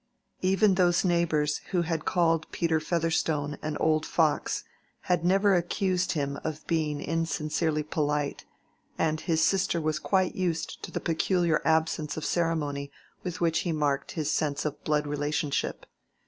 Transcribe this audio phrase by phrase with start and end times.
[0.41, 4.63] Even those neighbors who had called Peter Featherstone an old fox,
[5.01, 8.43] had never accused him of being insincerely polite,
[8.97, 12.91] and his sister was quite used to the peculiar absence of ceremony
[13.21, 15.85] with which he marked his sense of blood relationship.